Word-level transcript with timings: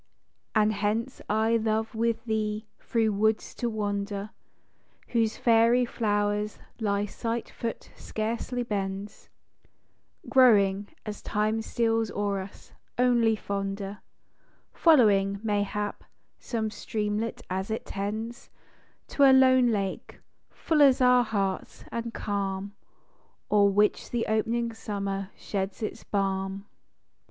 And 0.55 0.73
hence 0.73 1.21
I 1.29 1.57
love 1.57 1.93
with 1.93 2.25
thee 2.25 2.65
through 2.79 3.13
woods 3.13 3.53
to 3.53 3.69
wander, 3.69 4.31
Whose 5.09 5.37
fairy 5.37 5.85
flowers 5.85 6.57
thy 6.79 7.05
slight 7.05 7.51
foot 7.51 7.91
scarcely 7.95 8.63
bends, 8.63 9.29
Growing, 10.27 10.87
as 11.05 11.21
time 11.21 11.61
steals 11.61 12.09
o'er 12.09 12.39
us, 12.39 12.73
only 12.97 13.35
fonder, 13.35 13.99
Following, 14.73 15.39
mayhap, 15.43 16.03
some 16.39 16.71
streamlet 16.71 17.43
as 17.47 17.69
it 17.69 17.85
tends 17.85 18.49
To 19.09 19.21
a 19.23 19.29
lone 19.31 19.67
lake 19.67 20.17
â 20.49 20.53
full 20.55 20.81
as 20.81 20.99
our 20.99 21.23
hearts, 21.23 21.83
and 21.91 22.11
calm, 22.11 22.73
O'er 23.51 23.69
which 23.69 24.09
the 24.09 24.25
op'ning 24.27 24.73
summer 24.73 25.29
sheds 25.35 25.83
its 25.83 26.03
balm. 26.03 26.65